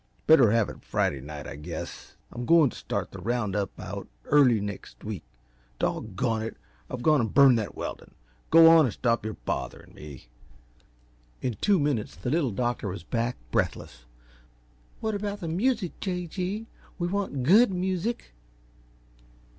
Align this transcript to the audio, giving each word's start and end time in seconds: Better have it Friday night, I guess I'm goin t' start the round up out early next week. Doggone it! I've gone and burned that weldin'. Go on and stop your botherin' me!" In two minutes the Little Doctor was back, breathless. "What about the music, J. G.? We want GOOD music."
Better 0.25 0.49
have 0.49 0.67
it 0.67 0.81
Friday 0.83 1.21
night, 1.21 1.45
I 1.45 1.55
guess 1.57 2.15
I'm 2.31 2.43
goin 2.47 2.71
t' 2.71 2.75
start 2.75 3.11
the 3.11 3.19
round 3.19 3.55
up 3.55 3.69
out 3.79 4.07
early 4.25 4.59
next 4.59 5.03
week. 5.03 5.21
Doggone 5.77 6.41
it! 6.41 6.57
I've 6.89 7.03
gone 7.03 7.21
and 7.21 7.31
burned 7.31 7.59
that 7.59 7.75
weldin'. 7.75 8.15
Go 8.49 8.67
on 8.75 8.85
and 8.85 8.93
stop 8.95 9.23
your 9.23 9.35
botherin' 9.35 9.93
me!" 9.93 10.25
In 11.43 11.55
two 11.61 11.79
minutes 11.79 12.15
the 12.15 12.31
Little 12.31 12.49
Doctor 12.49 12.87
was 12.87 13.03
back, 13.03 13.37
breathless. 13.51 14.05
"What 15.01 15.13
about 15.13 15.39
the 15.41 15.47
music, 15.47 15.91
J. 15.99 16.25
G.? 16.25 16.65
We 16.97 17.07
want 17.07 17.43
GOOD 17.43 17.69
music." 17.69 18.33